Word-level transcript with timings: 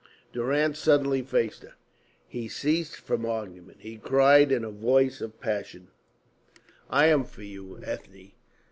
Durrance 0.33 0.79
suddenly 0.79 1.21
faced 1.21 1.61
her. 1.61 1.75
He 2.27 2.47
ceased 2.47 2.95
from 2.95 3.23
argument; 3.23 3.81
he 3.81 3.97
cried 3.97 4.51
in 4.51 4.63
a 4.63 4.71
voice 4.71 5.21
of 5.21 5.39
passion: 5.39 5.89
"I 6.89 7.05
am 7.05 7.23
for 7.23 7.43
you, 7.43 7.79
Ethne! 7.83 8.31